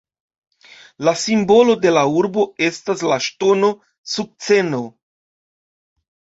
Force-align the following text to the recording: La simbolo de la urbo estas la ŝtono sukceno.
La 1.07 1.13
simbolo 1.23 1.75
de 1.83 1.91
la 1.99 2.03
urbo 2.23 2.47
estas 2.69 3.05
la 3.13 3.21
ŝtono 3.27 3.71
sukceno. 4.17 4.85